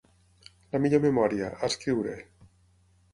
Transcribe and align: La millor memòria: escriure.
La 0.75 0.79
millor 0.85 1.03
memòria: 1.03 1.49
escriure. 1.67 2.17